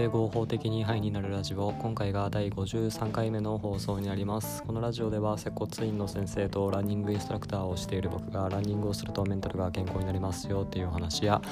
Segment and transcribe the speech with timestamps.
[0.00, 4.62] て合法的にハイになるラジオ今回が第53回目の放送になります。
[4.62, 11.42] このラジオでは接骨院の先生とランニングインストラクターをしている僕がランニングをするとメンタルが健康になりますよっていうお話や、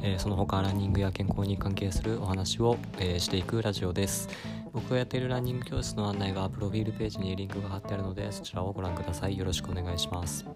[0.00, 4.30] えー、その他ランニングや健康に関係するお話を、えー、していくラジオです。
[4.72, 9.36] 僕がやっているランニング教室の案内がプロフィールページにリンクが貼ってあるのでそちらをご覧ください。
[9.36, 10.46] よろしくお願いします。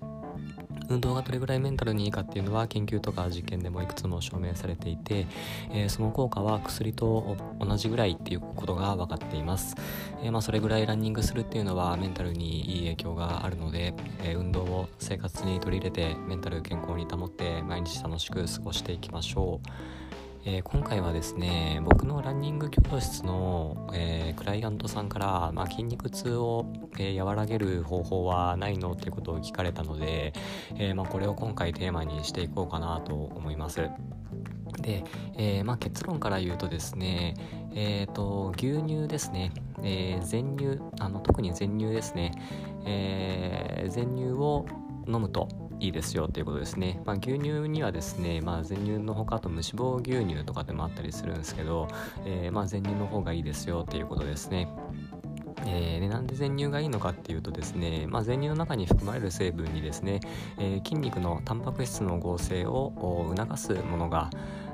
[0.93, 5.26] 運動がどれぐらいメンタルにいいかっていうのは研究とか実験でもいくつも証明されていて、
[5.71, 9.75] えー、その効果は薬と同じぐらいっていうことが分かっています、
[10.22, 20.21] えー、まあ、それぐらいランニングするっていうのはメンタルにいい影響があるので、え、運動を生活に取り入れてメンタル健康に保って毎日楽しく過ごしていきましょう。
[20.45, 26.67] えー、今回はですね僕のランニング教室の、えー、クライアントさんから、まあ、筋肉痛を、
[26.99, 30.32] えー、和らげる方法はないのってことを聞かれたので、
[30.77, 33.89] えまあ、これを今回テーマにしていこうかなと思います。
[34.81, 35.05] で、
[35.37, 37.34] えまあ、結論から言うとですね、
[37.75, 39.53] えーと、牛乳ですね、
[39.84, 42.33] え全乳あの特に全乳ですね、
[42.84, 44.67] え全乳を
[45.06, 45.47] 飲むと。
[45.81, 51.89] いいですよということですね、まあ、牛乳にはですね、まあ、全乳のほかあと無脂肪牛乳とかでもあったりするんですけど、
[52.25, 54.69] えー、まあ全乳の方がいいですよということですね。
[55.65, 60.20] えー、でなんで全乳がいいのかっていうとですね、まあ、全乳の中に含まれる成分にですね、
[60.59, 64.31] えー、筋肉のタンパク質の合成を促すものが、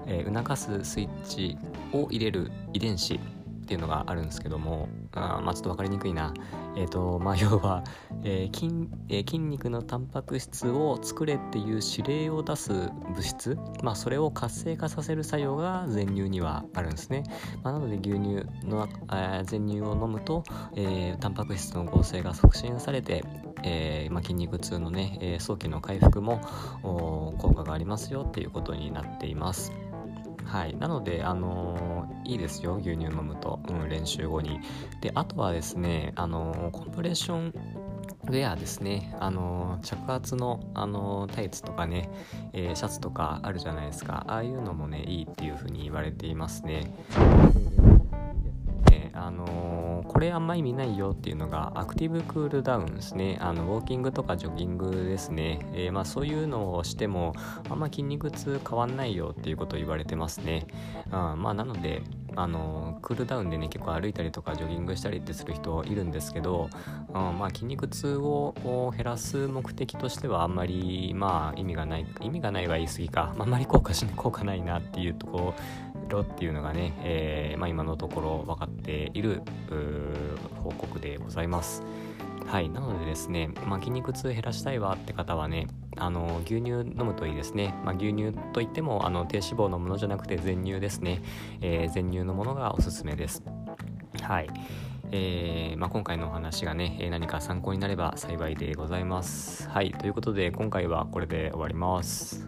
[0.07, 1.59] えー、促すスイッチ
[1.93, 3.21] を入れる遺伝子
[3.69, 6.33] っていうのがあるんですけどもあまあちょっと分かりにくいな
[6.75, 7.85] えーとまあ、 要は、
[8.23, 17.25] えー筋えー、筋肉のタンパク質を作れっていう指令を出す物質、まあ、それを活性化させる作用が全乳にはあるんですね、
[17.63, 20.45] まあ、なので牛乳の、えー、全乳を飲むと、
[20.77, 23.25] えー、タンパク質の合成が促進されて、
[23.65, 26.41] えーまあ、筋肉痛のね、えー、早期の回復も
[26.83, 29.73] 効果がありますよっていうことになっています。
[30.49, 32.77] はい、なので、あの、いいですよ。
[32.77, 34.61] 牛乳飲むと、うん、練習後に。
[35.03, 37.55] であとはですね、あの、コンプレッション
[38.29, 42.11] ウェアですね、あの着圧の、あのタイツとかね、
[42.53, 44.25] えー、シャツとかあるじゃないですか。
[44.29, 46.93] ああいうのもねいいっていう風に言われていますね。
[49.19, 53.39] あのー、これあんま意味ないよっていうのがアクティブクールダウンですね。
[53.41, 57.35] あのウォーキングとかジョギングですね、えー、まあ、そういうのをしても
[57.69, 60.67] あんま筋肉痛変わんないよっていうことを言われてますね、
[61.07, 62.03] うん、まあなので
[62.37, 66.71] あのクールダウンでね結構歩いたりとかジョギングしたりってする人いるんですけど、
[67.09, 75.55] うん、まあ筋肉痛を減らす目的としてはあんまりまあ意味がない意味がないは言い過ぎか、まあ、んまり効果しない効果ないなっていうところ
[76.17, 79.43] っていうのがね、えー、まあ、今のところ分かっている
[80.63, 81.83] 報告でございます。
[82.47, 85.67] はい、なのでですね、まあ、筋肉痛減らしたいわって方はね
[85.99, 91.21] あの牛乳飲むといいですね、まあ、牛乳といってもあの低脂肪のものじゃなくて全乳ですね、
[91.61, 93.43] えー、全乳のものがおすすめです
[94.23, 94.49] はい
[95.11, 99.67] えーまあ、今回のお話がね、え何か参考になれば幸いでございます。
[99.71, 102.47] はい、ということで今回はこれで終わります。